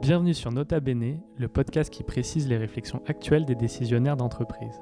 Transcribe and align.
Bienvenue 0.00 0.32
sur 0.32 0.52
Nota 0.52 0.78
Bene, 0.78 1.18
le 1.36 1.48
podcast 1.48 1.92
qui 1.92 2.04
précise 2.04 2.46
les 2.46 2.56
réflexions 2.56 3.02
actuelles 3.08 3.44
des 3.44 3.56
décisionnaires 3.56 4.16
d'entreprise. 4.16 4.80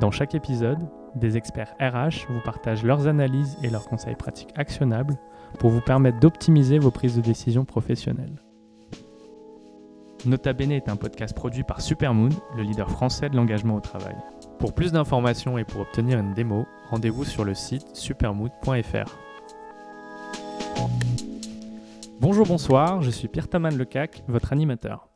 Dans 0.00 0.10
chaque 0.10 0.34
épisode, 0.34 0.90
des 1.14 1.36
experts 1.36 1.76
RH 1.80 2.26
vous 2.28 2.40
partagent 2.40 2.82
leurs 2.82 3.06
analyses 3.06 3.56
et 3.62 3.70
leurs 3.70 3.86
conseils 3.86 4.16
pratiques 4.16 4.52
actionnables 4.56 5.16
pour 5.60 5.70
vous 5.70 5.80
permettre 5.80 6.18
d'optimiser 6.18 6.80
vos 6.80 6.90
prises 6.90 7.14
de 7.14 7.20
décision 7.20 7.64
professionnelles. 7.64 8.42
Nota 10.26 10.52
Bene 10.52 10.72
est 10.72 10.88
un 10.88 10.96
podcast 10.96 11.34
produit 11.34 11.62
par 11.62 11.80
Supermoon, 11.80 12.30
le 12.56 12.64
leader 12.64 12.90
français 12.90 13.30
de 13.30 13.36
l'engagement 13.36 13.76
au 13.76 13.80
travail. 13.80 14.16
Pour 14.58 14.74
plus 14.74 14.90
d'informations 14.90 15.58
et 15.58 15.64
pour 15.64 15.82
obtenir 15.82 16.18
une 16.18 16.34
démo, 16.34 16.66
rendez-vous 16.90 17.24
sur 17.24 17.44
le 17.44 17.54
site 17.54 17.86
supermood.fr. 17.94 19.29
Bonjour, 22.20 22.46
bonsoir, 22.46 23.00
je 23.00 23.08
suis 23.08 23.28
Pierre 23.28 23.48
Taman 23.48 23.74
Lecac, 23.74 24.22
votre 24.28 24.52
animateur. 24.52 25.09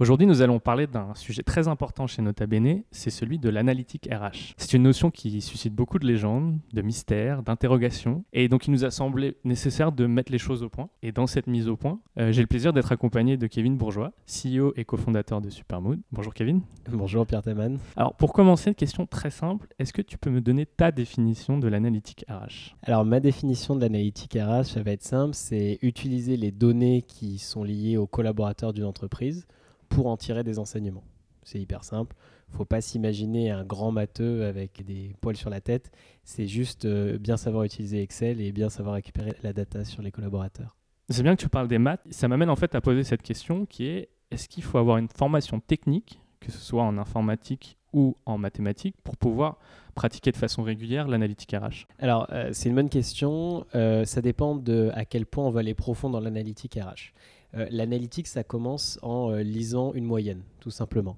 Aujourd'hui, 0.00 0.28
nous 0.28 0.42
allons 0.42 0.60
parler 0.60 0.86
d'un 0.86 1.12
sujet 1.16 1.42
très 1.42 1.66
important 1.66 2.06
chez 2.06 2.22
Nota 2.22 2.46
Bene, 2.46 2.82
c'est 2.92 3.10
celui 3.10 3.40
de 3.40 3.48
l'analytique 3.48 4.08
RH. 4.08 4.54
C'est 4.56 4.74
une 4.74 4.84
notion 4.84 5.10
qui 5.10 5.40
suscite 5.40 5.74
beaucoup 5.74 5.98
de 5.98 6.06
légendes, 6.06 6.60
de 6.72 6.82
mystères, 6.82 7.42
d'interrogations, 7.42 8.24
et 8.32 8.48
donc 8.48 8.68
il 8.68 8.70
nous 8.70 8.84
a 8.84 8.92
semblé 8.92 9.34
nécessaire 9.42 9.90
de 9.90 10.06
mettre 10.06 10.30
les 10.30 10.38
choses 10.38 10.62
au 10.62 10.68
point. 10.68 10.88
Et 11.02 11.10
dans 11.10 11.26
cette 11.26 11.48
mise 11.48 11.66
au 11.66 11.76
point, 11.76 11.98
euh, 12.20 12.30
j'ai 12.30 12.42
le 12.42 12.46
plaisir 12.46 12.72
d'être 12.72 12.92
accompagné 12.92 13.36
de 13.36 13.48
Kevin 13.48 13.76
Bourgeois, 13.76 14.12
CEO 14.28 14.72
et 14.76 14.84
cofondateur 14.84 15.40
de 15.40 15.50
Supermood. 15.50 15.98
Bonjour 16.12 16.32
Kevin. 16.32 16.60
Bonjour 16.88 17.26
Pierre 17.26 17.42
Taman. 17.42 17.78
Alors 17.96 18.14
pour 18.14 18.32
commencer, 18.32 18.70
une 18.70 18.76
question 18.76 19.04
très 19.04 19.30
simple, 19.30 19.66
est-ce 19.80 19.92
que 19.92 20.02
tu 20.02 20.16
peux 20.16 20.30
me 20.30 20.40
donner 20.40 20.64
ta 20.64 20.92
définition 20.92 21.58
de 21.58 21.66
l'analytique 21.66 22.24
RH 22.28 22.76
Alors 22.84 23.04
ma 23.04 23.18
définition 23.18 23.74
de 23.74 23.80
l'analytique 23.80 24.38
RH, 24.40 24.66
ça 24.66 24.80
va 24.80 24.92
être 24.92 25.02
simple, 25.02 25.34
c'est 25.34 25.80
utiliser 25.82 26.36
les 26.36 26.52
données 26.52 27.02
qui 27.02 27.38
sont 27.38 27.64
liées 27.64 27.96
aux 27.96 28.06
collaborateurs 28.06 28.72
d'une 28.72 28.84
entreprise 28.84 29.48
pour 29.88 30.06
en 30.06 30.16
tirer 30.16 30.44
des 30.44 30.58
enseignements. 30.58 31.04
C'est 31.42 31.58
hyper 31.58 31.84
simple. 31.84 32.14
Il 32.48 32.52
ne 32.52 32.56
faut 32.58 32.64
pas 32.64 32.80
s'imaginer 32.80 33.50
un 33.50 33.64
grand 33.64 33.90
matheux 33.90 34.44
avec 34.44 34.84
des 34.84 35.14
poils 35.20 35.36
sur 35.36 35.50
la 35.50 35.60
tête. 35.60 35.90
C'est 36.24 36.46
juste 36.46 36.84
euh, 36.84 37.18
bien 37.18 37.36
savoir 37.36 37.64
utiliser 37.64 38.02
Excel 38.02 38.40
et 38.40 38.52
bien 38.52 38.68
savoir 38.68 38.94
récupérer 38.94 39.34
la 39.42 39.52
data 39.52 39.84
sur 39.84 40.02
les 40.02 40.10
collaborateurs. 40.10 40.76
C'est 41.08 41.22
bien 41.22 41.34
que 41.36 41.40
tu 41.40 41.48
parles 41.48 41.68
des 41.68 41.78
maths. 41.78 42.02
Ça 42.10 42.28
m'amène 42.28 42.50
en 42.50 42.56
fait 42.56 42.74
à 42.74 42.80
poser 42.80 43.02
cette 43.02 43.22
question 43.22 43.64
qui 43.64 43.86
est 43.86 44.10
est-ce 44.30 44.48
qu'il 44.48 44.62
faut 44.62 44.76
avoir 44.76 44.98
une 44.98 45.08
formation 45.08 45.60
technique, 45.60 46.20
que 46.40 46.52
ce 46.52 46.58
soit 46.58 46.82
en 46.82 46.98
informatique 46.98 47.78
ou 47.94 48.16
en 48.26 48.36
mathématiques, 48.36 48.96
pour 49.02 49.16
pouvoir 49.16 49.58
pratiquer 49.94 50.30
de 50.30 50.36
façon 50.36 50.62
régulière 50.62 51.08
l'analytique 51.08 51.52
RH 51.52 51.86
Alors, 51.98 52.26
euh, 52.30 52.50
c'est 52.52 52.68
une 52.68 52.74
bonne 52.74 52.90
question. 52.90 53.66
Euh, 53.74 54.04
ça 54.04 54.20
dépend 54.20 54.54
de 54.54 54.90
à 54.92 55.06
quel 55.06 55.24
point 55.24 55.46
on 55.46 55.50
va 55.50 55.60
aller 55.60 55.74
profond 55.74 56.10
dans 56.10 56.20
l'analytique 56.20 56.78
RH. 56.78 57.14
Euh, 57.54 57.66
l'analytique, 57.70 58.26
ça 58.26 58.44
commence 58.44 58.98
en 59.02 59.30
euh, 59.30 59.42
lisant 59.42 59.94
une 59.94 60.04
moyenne, 60.04 60.42
tout 60.60 60.70
simplement. 60.70 61.16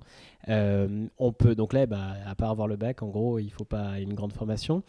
Euh, 0.49 1.07
on 1.19 1.33
peut, 1.33 1.55
donc 1.55 1.73
là, 1.73 1.87
bah, 1.87 2.15
à 2.25 2.35
part 2.35 2.51
avoir 2.51 2.69
le 2.69 2.77
bac, 2.77 3.03
en 3.03 3.09
gros, 3.09 3.39
il 3.39 3.51
faut 3.51 3.65
pas 3.65 3.99
une 3.99 4.15
grande 4.15 4.33
formation. 4.33 4.83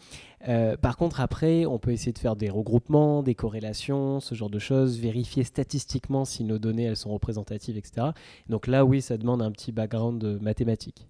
par 0.80 0.96
contre, 0.96 1.20
après, 1.20 1.66
on 1.66 1.78
peut 1.78 1.92
essayer 1.92 2.12
de 2.12 2.18
faire 2.18 2.36
des 2.36 2.48
regroupements, 2.48 3.22
des 3.22 3.34
corrélations, 3.34 4.20
ce 4.20 4.34
genre 4.34 4.50
de 4.50 4.58
choses, 4.58 4.98
vérifier 4.98 5.44
statistiquement 5.44 6.24
si 6.24 6.44
nos 6.44 6.58
données, 6.58 6.84
elles 6.84 6.96
sont 6.96 7.12
représentatives, 7.12 7.76
etc. 7.76 8.08
Donc 8.48 8.66
là, 8.66 8.84
oui, 8.84 9.02
ça 9.02 9.16
demande 9.16 9.42
un 9.42 9.50
petit 9.50 9.72
background 9.72 10.40
mathématique. 10.40 11.08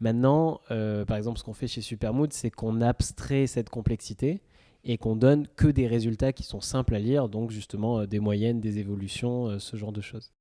Maintenant, 0.00 0.60
par 0.68 1.16
exemple, 1.16 1.38
ce 1.38 1.44
qu'on 1.44 1.54
fait 1.54 1.68
chez 1.68 1.80
Supermood, 1.80 2.32
c'est 2.32 2.50
qu'on 2.50 2.80
abstrait 2.80 3.46
cette 3.46 3.70
complexité 3.70 4.40
et 4.84 4.98
qu'on 4.98 5.16
donne 5.16 5.46
que 5.56 5.66
des 5.66 5.86
résultats 5.86 6.32
qui 6.32 6.42
sont 6.42 6.60
simples 6.60 6.94
à 6.94 6.98
lire, 6.98 7.28
donc 7.28 7.50
justement 7.50 8.00
euh, 8.00 8.06
des 8.06 8.20
moyennes, 8.20 8.60
des 8.60 8.78
évolutions, 8.78 9.48
euh, 9.48 9.58
ce 9.58 9.76
genre 9.76 9.92
de 9.92 10.00
choses. 10.00 10.32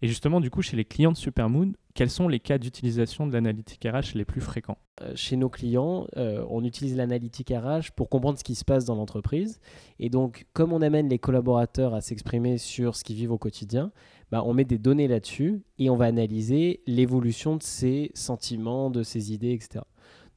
Et 0.00 0.08
justement, 0.08 0.40
du 0.40 0.50
coup, 0.50 0.62
chez 0.62 0.76
les 0.76 0.86
clients 0.86 1.12
de 1.12 1.16
Supermood, 1.18 1.76
quels 1.94 2.08
sont 2.08 2.28
les 2.28 2.40
cas 2.40 2.56
d'utilisation 2.56 3.26
de 3.26 3.32
l'analytique 3.32 3.84
RH 3.84 4.14
les 4.14 4.24
plus 4.24 4.40
fréquents? 4.40 4.78
Euh, 5.02 5.12
Chez 5.14 5.36
nos 5.36 5.50
clients, 5.50 6.06
on 6.16 6.64
utilise 6.64 6.96
l'analytique 6.96 7.50
RH 7.50 7.92
pour 7.94 8.08
comprendre 8.08 8.38
ce 8.38 8.44
qui 8.44 8.54
se 8.54 8.64
passe 8.64 8.86
dans 8.86 8.94
l'entreprise. 8.94 9.60
Et 9.98 10.08
donc, 10.08 10.46
comme 10.54 10.72
on 10.72 10.80
amène 10.80 11.10
les 11.10 11.18
collaborateurs 11.18 11.92
à 11.92 12.00
s'exprimer 12.00 12.56
sur 12.56 12.96
ce 12.96 13.04
qu'ils 13.04 13.16
vivent 13.16 13.32
au 13.32 13.38
quotidien, 13.38 13.92
bah, 14.30 14.42
on 14.44 14.54
met 14.54 14.64
des 14.64 14.78
données 14.78 15.08
là-dessus 15.08 15.62
et 15.78 15.90
on 15.90 15.96
va 15.96 16.06
analyser 16.06 16.80
l'évolution 16.86 17.56
de 17.56 17.62
ces 17.62 18.10
sentiments, 18.14 18.90
de 18.90 19.02
ces 19.02 19.32
idées, 19.34 19.52
etc. 19.52 19.84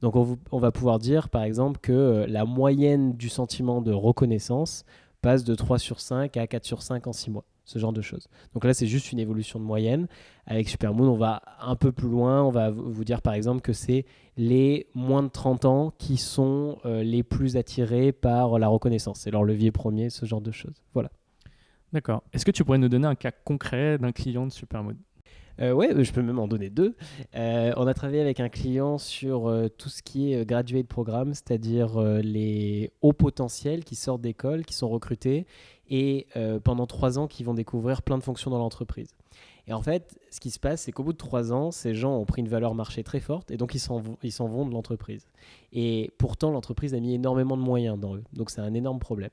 Donc 0.02 0.16
on, 0.16 0.58
va 0.58 0.72
pouvoir 0.72 0.98
dire 0.98 1.28
par 1.28 1.42
exemple 1.42 1.78
que 1.80 1.92
euh, 1.92 2.26
la 2.26 2.44
moyenne 2.44 3.12
du 3.12 3.28
sentiment 3.28 3.82
de 3.82 3.92
reconnaissance 3.92 4.84
passe 5.20 5.44
de 5.44 5.54
3 5.54 5.78
sur 5.78 6.00
5 6.00 6.36
à 6.38 6.46
4 6.46 6.64
sur 6.64 6.82
5 6.82 7.06
en 7.06 7.12
6 7.12 7.30
mois, 7.30 7.44
ce 7.66 7.78
genre 7.78 7.92
de 7.92 8.00
choses. 8.00 8.28
Donc 8.54 8.64
là 8.64 8.72
c'est 8.72 8.86
juste 8.86 9.12
une 9.12 9.18
évolution 9.18 9.60
de 9.60 9.64
moyenne. 9.64 10.08
Avec 10.46 10.70
Supermoon 10.70 11.08
on 11.08 11.16
va 11.16 11.42
un 11.60 11.76
peu 11.76 11.92
plus 11.92 12.08
loin, 12.08 12.42
on 12.42 12.50
va 12.50 12.70
vous 12.70 13.04
dire 13.04 13.20
par 13.20 13.34
exemple 13.34 13.60
que 13.60 13.74
c'est 13.74 14.06
les 14.38 14.86
moins 14.94 15.22
de 15.22 15.28
30 15.28 15.66
ans 15.66 15.92
qui 15.98 16.16
sont 16.16 16.78
euh, 16.86 17.02
les 17.02 17.22
plus 17.22 17.58
attirés 17.58 18.12
par 18.12 18.58
la 18.58 18.68
reconnaissance. 18.68 19.20
C'est 19.20 19.30
leur 19.30 19.44
levier 19.44 19.70
premier, 19.70 20.08
ce 20.08 20.24
genre 20.24 20.40
de 20.40 20.50
choses. 20.50 20.82
Voilà. 20.94 21.10
D'accord. 21.92 22.22
Est-ce 22.32 22.46
que 22.46 22.52
tu 22.52 22.64
pourrais 22.64 22.78
nous 22.78 22.88
donner 22.88 23.06
un 23.06 23.16
cas 23.16 23.32
concret 23.32 23.98
d'un 23.98 24.12
client 24.12 24.46
de 24.46 24.52
Supermoon? 24.52 24.96
Euh, 25.60 25.72
ouais, 25.72 25.92
je 26.02 26.12
peux 26.12 26.22
même 26.22 26.38
en 26.38 26.48
donner 26.48 26.70
deux. 26.70 26.96
Euh, 27.34 27.72
on 27.76 27.86
a 27.86 27.94
travaillé 27.94 28.20
avec 28.20 28.40
un 28.40 28.48
client 28.48 28.98
sur 28.98 29.48
euh, 29.48 29.68
tout 29.68 29.88
ce 29.88 30.02
qui 30.02 30.32
est 30.32 30.44
graduate 30.46 30.86
programme, 30.86 31.34
c'est-à-dire 31.34 32.00
les 32.22 32.90
hauts 33.02 33.12
potentiels 33.12 33.84
qui 33.84 33.94
sortent 33.94 34.22
d'école, 34.22 34.64
qui 34.64 34.74
sont 34.74 34.88
recrutés 34.88 35.46
et 35.90 36.26
pendant 36.64 36.86
trois 36.86 37.18
ans 37.18 37.26
qui 37.26 37.42
vont 37.42 37.54
découvrir 37.54 38.02
plein 38.02 38.16
de 38.16 38.22
fonctions 38.22 38.50
dans 38.50 38.58
l'entreprise. 38.58 39.14
Et 39.66 39.72
en 39.72 39.82
fait, 39.82 40.18
ce 40.30 40.40
qui 40.40 40.50
se 40.50 40.58
passe, 40.58 40.82
c'est 40.82 40.92
qu'au 40.92 41.04
bout 41.04 41.12
de 41.12 41.18
trois 41.18 41.52
ans, 41.52 41.70
ces 41.70 41.94
gens 41.94 42.16
ont 42.16 42.24
pris 42.24 42.40
une 42.40 42.48
valeur 42.48 42.74
marché 42.74 43.04
très 43.04 43.20
forte 43.20 43.50
et 43.50 43.56
donc 43.56 43.74
ils 43.74 43.78
s'en 43.78 44.00
vont 44.00 44.66
de 44.66 44.72
l'entreprise. 44.72 45.26
Et 45.72 46.10
pourtant, 46.18 46.50
l'entreprise 46.50 46.94
a 46.94 47.00
mis 47.00 47.14
énormément 47.14 47.56
de 47.56 47.62
moyens 47.62 47.98
dans 47.98 48.16
eux. 48.16 48.24
Donc 48.32 48.50
c'est 48.50 48.60
un 48.60 48.74
énorme 48.74 48.98
problème. 48.98 49.30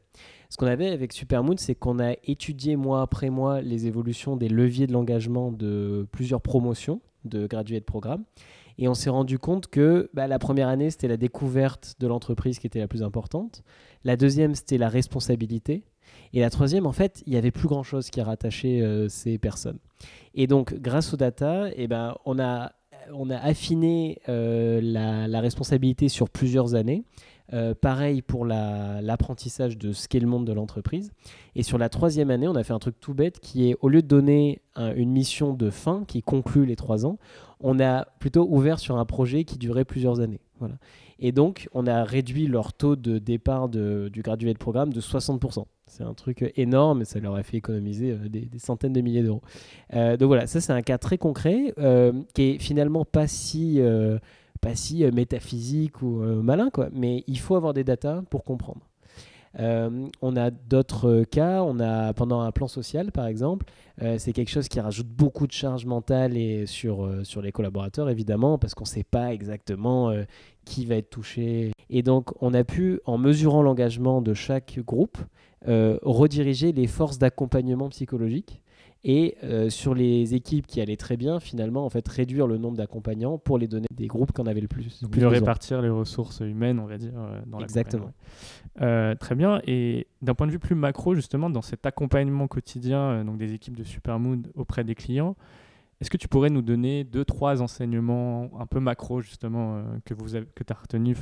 Ce 0.50 0.58
qu'on 0.58 0.68
avait 0.68 0.90
avec 0.90 1.14
Supermoon, 1.14 1.58
c'est 1.58 1.76
qu'on 1.76 2.00
a 2.00 2.14
étudié 2.24 2.76
mois 2.76 3.02
après 3.02 3.30
mois 3.30 3.62
les 3.62 3.88
évolutions 3.88 4.38
des 4.38 4.50
leviers 4.50 4.86
de 4.86 4.94
l'engagement 4.94 5.52
de 5.52 6.08
plusieurs 6.12 6.42
promotions 6.42 7.02
de 7.26 7.48
gradués 7.48 7.80
de 7.80 7.86
programme. 7.86 8.24
Et 8.78 8.88
on 8.88 8.94
s'est 8.94 9.10
rendu 9.10 9.40
compte 9.40 9.68
que 9.68 10.10
bah, 10.14 10.28
la 10.28 10.38
première 10.38 10.68
année, 10.68 10.92
c'était 10.92 11.08
la 11.08 11.18
découverte 11.18 11.96
de 12.00 12.06
l'entreprise 12.06 12.60
qui 12.60 12.68
était 12.68 12.80
la 12.80 12.88
plus 12.88 13.02
importante. 13.02 13.64
La 14.04 14.16
deuxième, 14.16 14.54
c'était 14.54 14.78
la 14.78 14.90
responsabilité. 14.90 15.84
Et 16.34 16.40
la 16.40 16.50
troisième, 16.50 16.86
en 16.86 16.92
fait, 16.92 17.24
il 17.26 17.32
n'y 17.32 17.38
avait 17.38 17.52
plus 17.52 17.68
grand-chose 17.68 18.10
qui 18.10 18.22
rattachait 18.22 18.82
euh, 18.82 19.08
ces 19.10 19.38
personnes. 19.38 19.80
Et 20.36 20.48
donc, 20.48 20.74
grâce 20.76 21.14
aux 21.14 21.18
data, 21.18 21.68
eh 21.76 21.88
ben, 21.88 22.16
on, 22.26 22.40
a, 22.40 22.74
on 23.14 23.30
a 23.30 23.38
affiné 23.38 24.20
euh, 24.30 24.80
la, 24.82 25.40
responsabilité 25.40 26.10
sur 26.10 26.30
plusieurs 26.30 26.76
années. 26.76 27.04
Euh, 27.54 27.74
pareil 27.74 28.22
pour 28.22 28.46
l'apprentissage 28.46 29.78
de 29.78 29.94
ce 29.94 30.10
qu'est 30.10 30.20
le 30.20 30.28
monde 30.28 30.46
de 30.46 30.52
l'entreprise. 30.52 31.12
Et 31.56 31.64
sur 31.64 31.78
la 31.78 31.88
troisième 31.88 32.30
année, 32.30 32.48
on 32.48 32.56
a 32.56 32.64
fait 32.64 32.74
un 32.74 32.80
truc 32.80 33.00
tout 33.00 33.14
bête 33.14 33.40
qui 33.40 33.70
est, 33.70 33.78
au 33.82 33.88
lieu 33.88 34.02
de 34.02 34.08
donner 34.08 34.62
une 34.76 35.12
mission 35.12 35.54
de 35.54 35.70
fin 35.70 36.04
qui 36.06 36.22
conclut 36.22 36.66
les 36.66 36.76
trois 36.76 37.06
ans, 37.06 37.18
on 37.60 37.80
a 37.80 38.06
plutôt 38.20 38.48
ouvert 38.50 38.80
sur 38.80 38.98
un 38.98 39.06
projet 39.06 39.44
qui 39.44 39.58
durait 39.58 39.86
plusieurs 39.86 40.20
années. 40.20 40.42
Voilà. 40.60 40.76
Et 41.20 41.32
donc, 41.32 41.68
on 41.74 41.88
a 41.88 42.04
réduit 42.04 42.48
leur 42.48 42.74
taux 42.74 42.96
de 42.96 43.18
départ 43.18 43.70
du 43.70 44.22
gradué 44.22 44.54
de 44.54 44.58
programme 44.60 44.94
de 44.94 45.02
60%. 45.02 45.66
C'est 45.88 46.04
un 46.04 46.14
truc 46.14 46.52
énorme 46.58 47.02
et 47.02 47.06
ça 47.06 47.20
leur 47.20 47.36
a 47.36 47.44
fait 47.44 47.58
économiser 47.58 48.12
euh, 48.12 48.30
des, 48.30 48.50
centaines 48.58 48.94
de 48.94 49.02
milliers 49.02 49.24
d'euros. 49.24 49.42
Euh, 49.94 50.18
donc 50.18 50.28
voilà, 50.28 50.46
ça 50.46 50.60
c'est 50.60 50.74
un 50.74 50.82
cas 50.82 50.98
très 50.98 51.18
concret 51.18 51.74
euh, 51.78 52.12
qui 52.34 52.44
est 52.44 52.60
finalement 52.60 53.06
pas 53.06 53.28
si, 53.28 53.80
pas 54.62 54.76
si 54.76 55.06
métaphysique 55.12 56.02
ou 56.02 56.20
malin, 56.44 56.70
quoi. 56.70 56.90
mais 56.92 57.24
il 57.28 57.40
faut 57.40 57.56
avoir 57.56 57.74
des 57.74 57.84
datas 57.84 58.22
pour 58.30 58.44
comprendre. 58.44 58.87
On 59.56 60.36
a 60.36 60.52
d'autres 60.52 61.24
cas, 61.24 61.64
on 61.64 61.80
a 61.80 62.14
pendant 62.14 62.42
un 62.42 62.52
plan 62.52 62.68
social 62.68 63.12
par 63.12 63.28
exemple, 63.28 63.66
c'est 64.18 64.34
quelque 64.34 64.50
chose 64.50 64.68
qui 64.68 64.80
rajoute 64.80 65.08
beaucoup 65.08 65.48
de 65.48 65.52
charge 65.52 65.86
mentale 65.86 66.38
et 66.38 66.66
sur, 66.66 67.10
sur 67.24 67.42
les 67.42 67.52
collaborateurs 67.52 68.10
évidemment 68.10 68.58
parce 68.58 68.76
qu'on 68.76 68.84
ne 68.84 68.90
sait 68.90 69.04
pas 69.04 69.34
exactement 69.34 70.14
qui 70.66 70.86
va 70.86 70.96
être 70.96 71.10
touché. 71.10 71.72
Et 71.90 72.04
donc 72.04 72.32
on 72.42 72.54
a 72.54 72.64
pu, 72.64 73.00
en 73.06 73.18
mesurant 73.18 73.62
l'engagement 73.62 74.22
de 74.22 74.34
chaque 74.34 74.80
groupe, 74.86 75.18
euh, 75.68 75.98
rediriger 76.04 76.72
les 76.72 76.86
forces 76.86 77.18
d'accompagnement 77.18 77.90
psychologique 77.90 78.62
et 79.04 79.38
euh, 79.44 79.70
sur 79.70 79.96
les 79.96 80.36
équipes 80.36 80.68
qui 80.68 80.82
allaient 80.82 80.98
très 80.98 81.18
bien, 81.18 81.40
finalement, 81.40 81.86
en 81.86 81.90
fait, 81.90 82.08
réduire 82.08 82.46
le 82.46 82.58
nombre 82.58 82.78
d'accompagnants 82.78 83.38
pour 83.40 83.58
les 83.58 83.68
donner 83.68 83.88
des 83.92 84.08
groupes 84.08 84.34
qui 84.34 84.42
en 84.42 84.46
avaient 84.46 84.62
le 84.62 84.68
plus. 84.68 85.02
Donc, 85.02 85.16
mieux 85.16 85.28
répartir 85.28 85.82
les 85.82 85.90
ressources 85.90 86.42
humaines, 86.42 86.80
on 86.80 86.86
va 86.86 86.98
dire, 86.98 87.14
euh, 87.16 87.40
dans 87.48 87.60
Exactement. 87.60 88.12
très 88.76 89.36
bien. 89.36 89.62
Et 89.66 90.08
d'un 90.22 90.36
point 90.36 90.46
de 90.46 90.52
vue 90.52 90.60
plus 90.60 90.76
macro, 90.76 91.16
justement, 91.16 91.50
dans 91.50 91.62
cet 91.62 91.86
accompagnement 91.86 92.48
quotidien 92.48 93.26
donc 93.26 93.38
des 93.38 93.54
équipes 93.54 93.78
de 93.78 93.84
Supermood 93.84 94.52
auprès 94.56 94.84
des 94.84 94.96
clients, 94.96 95.36
est-ce 96.02 96.12
que 96.12 96.18
tu 96.18 96.28
pourrais 96.28 96.52
nous 96.52 96.62
donner 96.62 97.04
deux, 97.04 97.26
trois 97.26 97.64
enseignements 97.64 98.52
un 98.60 98.68
peu 98.68 98.80
macro, 98.80 99.22
justement, 99.22 99.84
que, 100.06 100.14
vous 100.14 100.36
avez, 100.36 100.46
que 100.54 100.64
tu 100.64 100.72
as 100.72 100.76
retenu 100.76 101.16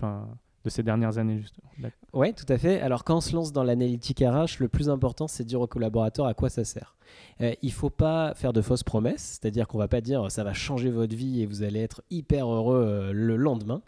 de 0.66 0.70
ces 0.70 0.84
dernières 0.84 1.18
années, 1.18 1.40
justement. 1.40 1.70
Oui, 2.14 2.34
tout 2.34 2.46
à 2.50 2.58
fait. 2.58 2.82
Alors, 2.82 3.04
quand 3.04 3.18
on 3.18 3.22
se 3.22 3.36
lance 3.36 3.54
dans 3.54 3.64
l'analytique 3.64 4.20
RH, 4.20 4.60
le 4.60 4.68
plus 4.68 4.90
important, 4.90 5.28
c'est 5.28 5.44
de 5.44 5.50
dire 5.50 5.62
aux 5.62 5.68
collaborateurs 5.68 6.26
à 6.26 6.34
quoi 6.34 6.50
ça 6.50 6.64
sert. 6.64 6.96
Euh, 7.42 7.54
il 7.62 7.70
ne 7.70 7.74
faut 7.74 7.90
pas 7.90 8.34
faire 8.34 8.54
de 8.54 8.62
fausses 8.62 8.84
promesses, 8.84 9.40
c'est-à-dire 9.40 9.68
qu'on 9.68 9.78
ne 9.78 9.84
va 9.84 9.88
pas 9.88 10.02
dire 10.02 10.32
ça 10.32 10.44
va 10.44 10.54
changer 10.54 10.90
votre 10.90 11.16
vie 11.16 11.42
et 11.42 11.46
vous 11.46 11.64
allez 11.64 11.82
être 11.82 12.02
hyper 12.10 12.48
heureux 12.48 12.84
euh, 12.84 13.12
le 13.14 13.36
lendemain. 13.36 13.82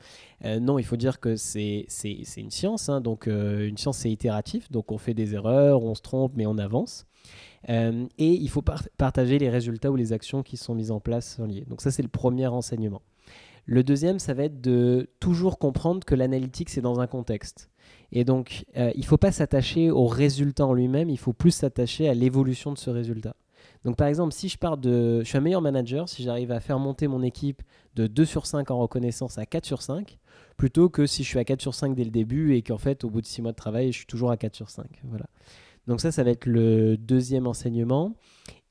Euh, 0.45 0.59
non, 0.59 0.79
il 0.79 0.83
faut 0.83 0.97
dire 0.97 1.19
que 1.19 1.35
c'est 1.35 1.87
une 2.37 2.51
science, 2.51 2.89
hein. 2.89 3.01
donc 3.01 3.27
une 3.27 3.77
science 3.77 3.99
c'est 3.99 4.11
itératif, 4.11 4.71
donc 4.71 4.91
on 4.91 4.97
fait 4.97 5.13
des 5.13 5.33
erreurs, 5.33 5.83
on 5.83 5.95
se 5.95 6.01
trompe, 6.01 6.33
mais 6.35 6.45
on 6.45 6.57
avance. 6.57 7.05
et 7.67 8.05
il 8.19 8.49
faut 8.49 8.63
partager 8.97 9.39
les 9.39 9.49
résultats 9.49 9.91
ou 9.91 9.95
les 9.95 10.13
actions 10.13 10.43
qui 10.43 10.57
sont 10.57 10.75
mises 10.75 10.91
en 10.91 10.99
place 10.99 11.39
en 11.39 11.45
lié. 11.45 11.65
Donc 11.67 11.81
ça 11.81 11.91
c'est 11.91 12.03
le 12.03 12.09
premier 12.09 12.47
enseignement. 12.47 13.01
Le 13.67 13.83
deuxième, 13.83 14.17
ça 14.17 14.33
va 14.33 14.45
être 14.45 14.61
de 14.61 15.09
toujours 15.19 15.59
comprendre 15.59 16.05
que 16.05 16.15
l'analytique, 16.15 16.69
c'est 16.69 16.81
dans 16.81 17.01
un 17.01 17.07
contexte. 17.07 17.69
Et 18.13 18.23
donc, 18.23 18.63
euh, 18.77 18.91
il 18.95 19.01
ne 19.01 19.05
faut 19.05 19.17
pas 19.17 19.33
s'attacher 19.33 19.91
au 19.91 20.07
résultat 20.07 20.65
en 20.65 20.73
lui-même, 20.73 21.09
il 21.09 21.19
faut 21.19 21.33
plus 21.33 21.51
s'attacher 21.51 22.07
à 22.07 22.13
l'évolution 22.13 22.71
de 22.71 22.77
ce 22.77 22.89
résultat. 22.89 23.35
Donc, 23.83 23.97
par 23.97 24.07
exemple, 24.07 24.33
si 24.33 24.47
je 24.47 24.57
pars 24.57 24.77
de. 24.77 25.19
Je 25.19 25.27
suis 25.27 25.37
un 25.37 25.41
meilleur 25.41 25.61
manager, 25.61 26.07
si 26.07 26.23
j'arrive 26.23 26.51
à 26.51 26.61
faire 26.61 26.79
monter 26.79 27.09
mon 27.09 27.21
équipe 27.21 27.61
de 27.95 28.07
2 28.07 28.23
sur 28.23 28.45
5 28.45 28.71
en 28.71 28.77
reconnaissance 28.77 29.37
à 29.37 29.45
4 29.45 29.65
sur 29.65 29.81
5, 29.81 30.17
plutôt 30.55 30.87
que 30.87 31.05
si 31.05 31.23
je 31.23 31.27
suis 31.27 31.39
à 31.39 31.43
4 31.43 31.61
sur 31.61 31.75
5 31.75 31.93
dès 31.93 32.05
le 32.05 32.09
début 32.09 32.55
et 32.55 32.61
qu'en 32.61 32.77
fait, 32.77 33.03
au 33.03 33.09
bout 33.09 33.19
de 33.19 33.25
6 33.25 33.41
mois 33.41 33.51
de 33.51 33.57
travail, 33.57 33.91
je 33.91 33.97
suis 33.97 34.07
toujours 34.07 34.31
à 34.31 34.37
4 34.37 34.55
sur 34.55 34.69
5. 34.69 34.85
Voilà. 35.03 35.25
Donc, 35.87 35.99
ça, 35.99 36.13
ça 36.13 36.23
va 36.23 36.31
être 36.31 36.45
le 36.45 36.95
deuxième 36.95 37.47
enseignement. 37.47 38.13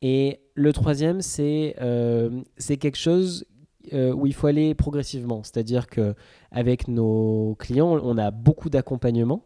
Et 0.00 0.40
le 0.54 0.72
troisième, 0.72 1.20
c'est 1.20 1.76
euh, 1.80 2.42
quelque 2.58 2.96
chose 2.96 3.44
euh, 3.92 4.12
où 4.12 4.26
il 4.26 4.34
faut 4.34 4.46
aller 4.46 4.74
progressivement. 4.74 5.42
C'est-à-dire 5.42 5.86
que 5.86 6.14
avec 6.50 6.88
nos 6.88 7.56
clients, 7.58 7.98
on 8.02 8.18
a 8.18 8.30
beaucoup 8.30 8.70
d'accompagnement. 8.70 9.42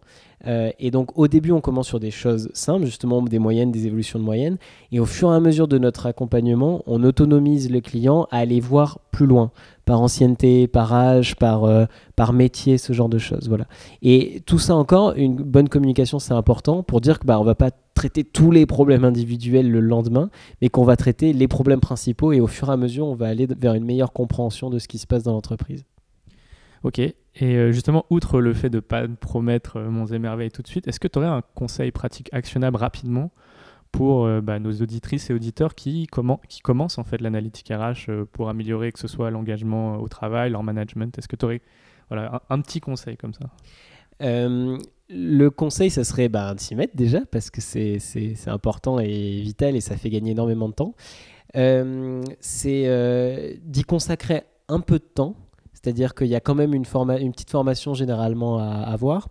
Euh, 0.47 0.71
et 0.79 0.91
donc 0.91 1.19
au 1.19 1.29
début, 1.29 1.51
on 1.53 1.61
commence 1.61 1.89
sur 1.89 2.01
des 2.01 2.11
choses 2.11 2.51
simples, 2.55 2.87
justement 2.87 3.21
des 3.23 3.39
moyennes, 3.39 3.71
des 3.71 3.87
évolutions 3.87 4.19
de 4.19 4.25
moyennes. 4.25 4.59
Et 4.93 5.01
au 5.01 5.07
fur 5.07 5.33
et 5.33 5.35
à 5.35 5.41
mesure 5.41 5.69
de 5.69 5.79
notre 5.79 6.07
accompagnement, 6.07 6.83
on 6.87 7.03
autonomise 7.05 7.71
le 7.71 7.81
client 7.81 8.27
à 8.31 8.39
aller 8.39 8.61
voir 8.61 9.01
plus 9.11 9.27
loin, 9.27 9.51
par 9.85 10.01
ancienneté, 10.01 10.67
par 10.67 10.95
âge, 10.95 11.37
par, 11.37 11.65
euh, 11.65 11.85
par 12.17 12.33
métier, 12.33 12.79
ce 12.79 12.93
genre 12.93 13.09
de 13.09 13.19
choses. 13.19 13.49
Voilà. 13.49 13.67
Et 14.03 14.43
tout 14.47 14.59
ça 14.59 14.75
encore, 14.77 15.15
une 15.17 15.37
bonne 15.37 15.69
communication, 15.69 16.19
c'est 16.19 16.35
important 16.35 16.83
pour 16.83 17.01
dire 17.01 17.19
que 17.19 17.27
bah, 17.27 17.41
on 17.41 17.45
va 17.45 17.55
pas 17.55 17.71
traiter 18.01 18.25
tous 18.25 18.51
les 18.51 18.65
problèmes 18.65 19.05
individuels 19.05 19.71
le 19.71 19.81
lendemain, 19.81 20.31
mais 20.63 20.71
qu'on 20.71 20.85
va 20.85 20.97
traiter 20.97 21.35
les 21.35 21.49
problèmes 21.49 21.81
principaux 21.81 22.33
et 22.33 22.41
au 22.41 22.47
fur 22.47 22.71
et 22.71 22.73
à 22.73 22.79
mesure, 22.79 23.07
on 23.07 23.15
va 23.15 23.29
aller 23.29 23.47
vers 23.47 23.75
une 23.75 23.85
meilleure 23.85 24.15
compréhension 24.15 24.71
de 24.71 24.79
ce 24.79 24.89
qui 24.89 24.97
se 24.97 25.07
passe 25.07 25.25
dans 25.25 25.33
l'entreprise. 25.33 25.85
Ok, 26.83 26.99
et 26.99 27.15
euh, 27.43 27.73
justement, 27.73 28.07
outre 28.09 28.41
le 28.41 28.55
fait 28.55 28.71
de 28.71 28.79
ne 28.79 28.81
pas 28.81 29.07
promettre 29.07 29.77
euh, 29.77 29.91
monts 29.91 30.07
et 30.07 30.19
merveilles 30.19 30.51
tout 30.51 30.63
de 30.63 30.67
suite, 30.67 30.89
est-ce 30.89 30.99
que 30.99 31.09
tu 31.09 31.19
aurais 31.19 31.29
un 31.29 31.43
conseil 31.55 31.91
pratique 31.91 32.31
actionnable 32.33 32.79
rapidement 32.79 33.33
pour 33.93 34.25
euh, 34.25 34.41
bah, 34.41 34.59
nos 34.59 34.73
auditrices 34.73 35.29
et 35.29 35.35
auditeurs 35.35 35.75
qui, 35.75 36.09
qui 36.49 36.61
commencent 36.61 36.97
en 36.97 37.05
fait 37.05 37.21
l'analytique 37.21 37.69
RH 37.69 38.25
pour 38.33 38.49
améliorer 38.49 38.93
que 38.93 38.99
ce 38.99 39.09
soit 39.09 39.31
l'engagement 39.31 39.99
au 39.99 40.09
travail, 40.09 40.53
leur 40.53 40.63
management? 40.63 41.19
Est-ce 41.19 41.29
que 41.29 41.37
tu 41.37 41.45
aurais 41.45 41.61
voilà, 42.09 42.41
un, 42.49 42.61
petit 42.63 42.81
conseil 42.81 43.19
comme 43.19 43.35
ça? 43.35 43.51
Le 45.13 45.51
conseil, 45.51 45.91
ça 45.91 46.05
serait 46.05 46.29
bah, 46.29 46.55
de 46.55 46.61
s'y 46.61 46.75
mettre 46.75 46.97
déjà, 46.97 47.21
parce 47.31 47.51
que 47.51 47.61
c'est 47.61 47.99
important 48.47 48.99
et 48.99 49.41
vital 49.41 49.77
et 49.77 49.81
ça 49.81 49.97
fait 49.97 50.11
gagner 50.11 50.33
énormément 50.33 50.69
de 50.69 50.75
temps. 50.75 50.95
c'est 52.41 53.59
d'y 53.65 53.83
consacrer 53.85 54.45
un 54.69 54.81
peu 54.81 54.99
de 54.99 55.05
temps 55.05 55.37
c'est-à-dire 55.83 56.15
qu'il 56.15 56.29
y 56.29 56.35
a 56.35 56.41
quand 56.41 56.55
même 56.55 56.75
une, 56.75 56.85
petite 56.85 57.51
formation 57.51 57.95
généralement 57.95 58.59
à 58.59 58.83
avoir. 58.83 59.29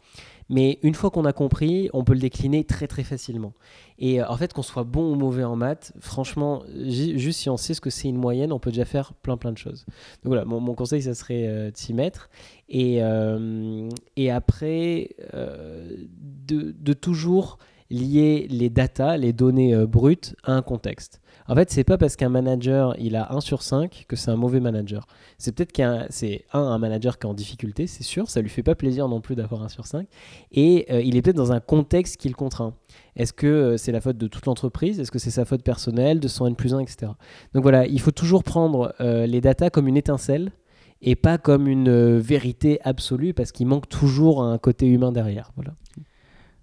Mais 0.49 0.79
une 0.81 0.95
fois 0.95 1.11
qu'on 1.11 1.25
a 1.25 1.33
compris, 1.33 1.89
on 1.93 2.03
peut 2.03 2.13
le 2.13 2.19
décliner 2.19 2.63
très 2.63 2.87
très 2.87 3.03
facilement. 3.03 3.53
Et 3.99 4.19
euh, 4.19 4.27
en 4.27 4.35
fait, 4.35 4.51
qu'on 4.51 4.63
soit 4.63 4.83
bon 4.83 5.11
ou 5.11 5.15
mauvais 5.15 5.43
en 5.43 5.55
maths, 5.55 5.93
franchement, 5.99 6.63
juste 6.75 7.41
si 7.41 7.49
on 7.49 7.57
sait 7.57 7.75
ce 7.75 7.81
que 7.81 7.91
c'est 7.91 8.07
une 8.07 8.17
moyenne, 8.17 8.51
on 8.51 8.57
peut 8.57 8.71
déjà 8.71 8.85
faire 8.85 9.13
plein 9.13 9.37
plein 9.37 9.51
de 9.51 9.59
choses. 9.59 9.85
Donc 10.23 10.33
voilà, 10.33 10.45
mon, 10.45 10.73
conseil, 10.73 11.03
ça 11.03 11.13
serait 11.13 11.47
euh, 11.47 11.71
de 11.71 11.77
s'y 11.77 11.93
mettre. 11.93 12.29
Et, 12.67 13.03
euh, 13.03 13.87
et 14.15 14.31
après, 14.31 15.15
de, 15.33 16.75
de, 16.79 16.93
toujours 16.93 17.59
lier 17.89 18.47
les 18.50 18.69
datas, 18.69 19.18
les 19.18 19.33
données 19.33 19.75
brutes 19.86 20.36
à 20.44 20.53
un 20.53 20.62
contexte. 20.62 21.21
En 21.50 21.56
fait, 21.56 21.71
c'est 21.71 21.83
pas 21.83 21.97
parce 21.97 22.15
qu'un 22.15 22.30
manager 22.30 22.95
il 23.00 23.15
a 23.15 23.33
1 23.33 23.41
sur 23.41 23.63
5 23.63 24.06
que 24.07 24.15
c'est 24.15 24.30
un 24.30 24.36
mauvais 24.36 24.59
manager. 24.59 25.07
C'est 25.39 25.51
peut-être 25.51 25.71
qu'un 25.71 26.06
c'est 26.12 26.45
un, 26.53 26.59
un 26.59 26.77
manager 26.77 27.18
qui 27.18 27.25
est 27.25 27.30
en 27.30 27.33
difficulté, 27.33 27.88
c'est 27.88 28.03
sûr, 28.03 28.30
ça 28.30 28.41
lui 28.41 28.50
fait 28.50 28.62
pas 28.62 28.75
plaisir 28.75 29.07
non 29.07 29.19
plus 29.19 29.36
d'avoir 29.36 29.63
1 29.63 29.69
sur 29.69 29.88
5 29.88 30.07
et 30.51 30.86
euh, 30.91 31.01
il 31.01 31.18
est 31.18 31.24
peut-être 31.24 31.36
dans 31.36 31.51
un 31.51 31.59
contexte 31.59 32.18
qui 32.18 32.27
le 32.30 32.36
contraint. 32.36 32.75
Est-ce 33.15 33.33
que 33.33 33.47
euh, 33.47 33.77
c'est 33.77 33.92
la 33.92 34.00
faute 34.00 34.18
de 34.18 34.27
toute 34.27 34.45
l'entreprise? 34.45 35.00
Est-ce 35.00 35.12
que 35.12 35.18
c'est 35.18 35.31
sa 35.31 35.44
faute 35.44 35.63
personnelle, 35.63 36.19
de 36.19 36.27
son 36.27 36.45
N 36.45 36.56
plus 36.56 36.75
1, 36.75 36.81
etc. 36.81 37.13
Donc 37.56 37.63
voilà, 37.63 37.88
il 37.88 38.00
faut 38.00 38.12
toujours 38.12 38.44
prendre 38.44 38.94
euh, 39.01 39.25
les 39.25 39.42
datas 39.42 39.71
comme 39.71 39.88
une 39.88 39.97
étincelle 39.97 40.51
et 41.01 41.15
pas 41.15 41.39
comme 41.39 41.68
une 41.68 42.19
vérité 42.19 42.80
absolue 42.83 43.33
parce 43.33 43.51
qu'il 43.51 43.65
manque 43.65 43.89
toujours 43.89 44.44
un 44.44 44.59
côté 44.59 44.85
humain 44.85 45.12
derrière. 45.12 45.51
Voilà. 45.56 45.74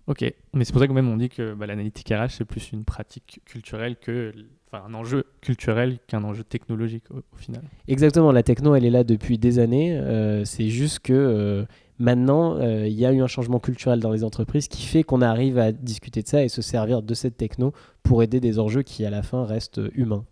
Ok, 0.06 0.24
mais 0.54 0.64
c'est 0.64 0.72
pour 0.72 0.80
ça 0.80 0.86
que 0.86 0.92
même 0.92 1.08
on 1.08 1.16
dit 1.16 1.28
que 1.28 1.54
bah, 1.54 1.66
l'analytique 1.66 2.08
RH 2.10 2.28
c'est 2.30 2.44
plus 2.44 2.70
une 2.70 2.84
pratique 2.84 3.40
culturelle 3.44 3.96
que 3.96 4.32
enfin, 4.70 4.84
un 4.86 4.94
enjeu 4.94 5.24
culturel 5.40 5.98
qu'un 6.06 6.22
enjeu 6.22 6.44
technologique 6.44 7.04
au, 7.10 7.36
final. 7.36 7.62
Exactement, 7.88 8.30
la 8.30 8.44
techno, 8.44 8.76
elle 8.76 8.84
est 8.84 8.90
là 8.90 9.02
depuis 9.02 9.36
des 9.36 9.58
années. 9.58 9.96
Euh, 9.98 10.44
c'est 10.44 10.68
juste 10.68 11.00
que 11.00 11.12
euh, 11.12 11.64
maintenant, 11.98 12.56
euh, 12.56 12.86
il 12.86 12.94
y 12.94 13.04
a 13.04 13.12
eu 13.12 13.20
un 13.20 13.26
changement 13.26 13.58
culturel 13.58 13.98
dans 13.98 14.12
les 14.12 14.22
entreprises 14.22 14.68
qui 14.68 14.82
fait 14.82 15.02
qu'on 15.02 15.22
arrive 15.22 15.58
à 15.58 15.72
discuter 15.72 16.22
de 16.22 16.28
ça 16.28 16.44
et 16.44 16.48
se 16.48 16.62
servir 16.62 17.02
de 17.02 17.14
cette 17.14 17.36
techno 17.36 17.72
pour 18.04 18.22
aider 18.22 18.38
des 18.38 18.60
enjeux 18.60 18.82
qui, 18.82 19.04
à 19.04 19.10
la 19.10 19.24
fin, 19.24 19.44
restent 19.44 19.80
humains. 19.94 20.24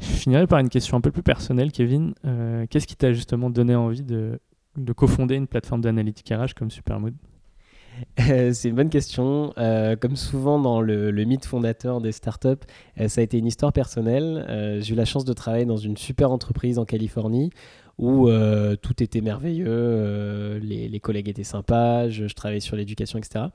Je 0.00 0.06
finirai 0.06 0.48
par 0.48 0.58
une 0.58 0.68
question 0.68 0.96
un 0.96 1.00
peu 1.00 1.12
plus 1.12 1.22
personnelle, 1.22 1.70
Kevin. 1.70 2.12
Qu'est-ce 2.68 2.86
qui 2.86 2.96
t'a 2.96 3.12
justement 3.12 3.50
donné 3.50 3.74
envie 3.76 4.02
de, 4.02 4.40
de 4.76 4.92
cofonder 4.92 5.36
une 5.36 5.46
plateforme 5.46 5.80
d'analytique 5.80 6.28
RH 6.28 6.54
comme 6.54 6.70
Supermood? 6.70 7.14
C'est 8.18 8.68
une 8.68 8.74
bonne 8.74 8.90
question. 8.90 9.52
Euh, 9.58 9.96
comme 9.96 10.16
souvent 10.16 10.58
dans 10.58 10.80
le, 10.80 11.12
mythe 11.24 11.46
fondateur 11.46 12.00
des 12.00 12.12
startups, 12.12 12.48
euh, 13.00 13.08
ça 13.08 13.20
a 13.20 13.24
été 13.24 13.38
une 13.38 13.46
histoire 13.46 13.72
personnelle. 13.72 14.44
Euh, 14.48 14.80
j'ai 14.80 14.94
eu 14.94 14.96
la 14.96 15.04
chance 15.04 15.24
de 15.24 15.32
travailler 15.32 15.64
dans 15.64 15.76
une 15.76 15.96
super 15.96 16.30
entreprise 16.30 16.78
en 16.78 16.84
Californie 16.84 17.50
où 17.98 18.28
tout 18.82 19.02
était 19.02 19.22
merveilleux, 19.22 20.58
les, 20.58 21.00
collègues 21.00 21.30
étaient 21.30 21.44
sympas, 21.44 22.10
je, 22.10 22.26
travaillais 22.26 22.60
sur 22.60 22.76
l'éducation, 22.76 23.18
etc. 23.18 23.46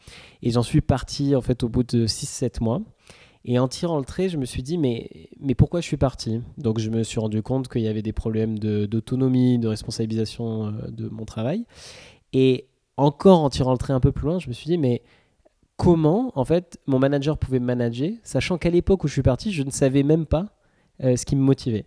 Et 0.41 0.49
j'en 0.49 0.63
suis 0.63 0.81
parti 0.81 1.35
en 1.35 1.41
fait 1.41 1.61
au 1.61 1.69
bout 1.69 1.83
de 1.83 2.07
6-7 2.07 2.63
mois. 2.63 2.81
Et 3.45 3.59
en 3.59 3.67
tirant 3.67 3.99
le 3.99 4.03
trait, 4.03 4.29
je 4.29 4.37
me 4.37 4.45
suis 4.45 4.63
dit, 4.63 4.79
mais, 4.79 5.29
mais 5.39 5.53
pourquoi 5.53 5.79
je 5.79 5.85
suis 5.85 5.97
parti? 5.97 6.41
Donc 6.57 6.79
je 6.79 6.89
me 6.89 7.03
suis 7.03 7.19
rendu 7.19 7.43
compte 7.43 7.67
qu'il 7.67 7.81
y 7.83 7.87
avait 7.87 8.01
des 8.01 8.13
problèmes 8.13 8.57
d'autonomie, 8.57 9.59
de 9.59 9.67
responsabilisation 9.67 10.73
de 10.89 11.07
mon 11.07 11.25
travail. 11.25 11.65
Et 12.33 12.70
encore 12.97 13.39
en 13.43 13.49
tirant 13.49 13.71
le 13.71 13.77
trait 13.77 13.93
un 13.93 13.99
peu 13.99 14.11
plus 14.11 14.25
loin, 14.25 14.39
je 14.39 14.47
me 14.47 14.53
suis 14.53 14.65
dit, 14.65 14.77
mais 14.77 15.01
comment, 15.77 16.31
en 16.35 16.45
fait, 16.45 16.79
mon 16.87 16.99
manager 16.99 17.37
pouvait 17.37 17.59
me 17.59 17.65
manager, 17.65 18.11
sachant 18.23 18.57
qu'à 18.57 18.69
l'époque 18.69 19.03
où 19.03 19.07
je 19.07 19.13
suis 19.13 19.21
parti, 19.23 19.51
je 19.51 19.63
ne 19.63 19.71
savais 19.71 20.03
même 20.03 20.25
pas 20.25 20.47
euh, 21.03 21.15
ce 21.15 21.25
qui 21.25 21.35
me 21.35 21.41
motivait. 21.41 21.85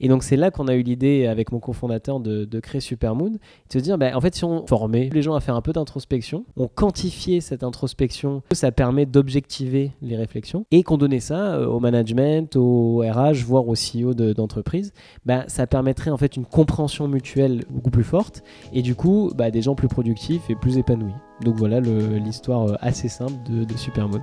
Et 0.00 0.08
donc 0.08 0.22
c'est 0.22 0.36
là 0.36 0.50
qu'on 0.50 0.68
a 0.68 0.74
eu 0.74 0.82
l'idée 0.82 1.26
avec 1.26 1.52
mon 1.52 1.60
cofondateur 1.60 2.20
de, 2.20 2.44
de 2.44 2.60
créer 2.60 2.80
Supermoon, 2.80 3.30
de 3.30 3.38
se 3.70 3.78
dire 3.78 3.98
bah, 3.98 4.10
en 4.14 4.20
fait 4.20 4.34
si 4.34 4.44
on 4.44 4.66
formait 4.66 5.08
les 5.12 5.22
gens 5.22 5.34
à 5.34 5.40
faire 5.40 5.54
un 5.54 5.62
peu 5.62 5.72
d'introspection, 5.72 6.44
on 6.56 6.68
quantifiait 6.68 7.40
cette 7.40 7.62
introspection, 7.62 8.42
ça 8.52 8.72
permet 8.72 9.06
d'objectiver 9.06 9.92
les 10.02 10.16
réflexions 10.16 10.66
et 10.70 10.82
qu'on 10.82 10.96
donnait 10.96 11.20
ça 11.20 11.54
euh, 11.54 11.66
au 11.66 11.80
management, 11.80 12.56
au 12.56 12.98
RH, 12.98 13.44
voire 13.44 13.66
au 13.68 13.74
CEO 13.74 14.14
d'entreprise, 14.14 14.92
bah, 15.24 15.44
ça 15.46 15.66
permettrait 15.66 16.10
en 16.10 16.16
fait 16.16 16.36
une 16.36 16.44
compréhension 16.44 17.08
mutuelle 17.08 17.64
beaucoup 17.70 17.90
plus 17.90 18.04
forte 18.04 18.42
et 18.72 18.82
du 18.82 18.94
coup 18.94 19.32
bah, 19.36 19.50
des 19.50 19.62
gens 19.62 19.74
plus 19.74 19.88
productifs 19.88 20.50
et 20.50 20.54
plus 20.54 20.78
épanouis. 20.78 21.14
Donc 21.42 21.56
voilà 21.56 21.80
l'histoire 21.80 22.68
euh, 22.68 22.76
assez 22.80 23.08
simple 23.08 23.34
de, 23.48 23.64
de 23.64 23.76
Supermoon. 23.76 24.22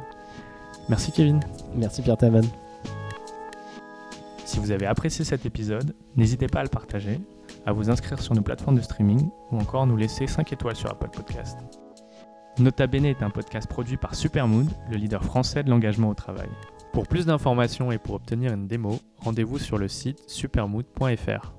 Merci 0.89 1.12
Kevin. 1.12 1.39
Merci 1.75 2.01
Pierre 2.01 2.17
Taman. 2.17 2.43
Si 4.49 4.57
vous 4.57 4.71
avez 4.71 4.87
apprécié 4.87 5.23
cet 5.23 5.45
épisode, 5.45 5.93
n'hésitez 6.15 6.47
pas 6.47 6.61
à 6.61 6.63
le 6.63 6.69
partager, 6.69 7.19
à 7.67 7.71
vous 7.71 7.91
inscrire 7.91 8.19
sur 8.19 8.33
nos 8.33 8.41
plateformes 8.41 8.77
de 8.77 8.81
streaming 8.81 9.29
ou 9.51 9.59
encore 9.59 9.85
nous 9.85 9.95
laisser 9.95 10.25
5 10.25 10.51
étoiles 10.51 10.75
sur 10.75 10.89
Apple 10.89 11.11
Podcast. 11.13 11.59
Nota 12.57 12.87
Bene 12.87 13.05
est 13.05 13.21
un 13.21 13.29
podcast 13.29 13.67
produit 13.69 13.97
par 13.97 14.15
Supermood, 14.15 14.67
le 14.89 14.97
leader 14.97 15.23
français 15.23 15.61
de 15.61 15.69
l'engagement 15.69 16.09
au 16.09 16.15
travail. 16.15 16.49
Pour 16.93 17.07
plus 17.07 17.27
d'informations 17.27 17.91
et 17.91 17.99
pour 17.99 18.15
obtenir 18.15 18.51
une 18.51 18.65
démo, 18.65 18.97
rendez-vous 19.19 19.59
sur 19.59 19.77
le 19.77 19.87
site 19.87 20.27
supermood.fr. 20.27 21.58